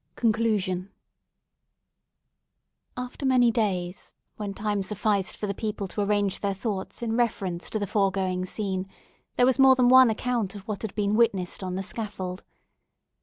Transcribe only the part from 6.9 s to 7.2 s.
in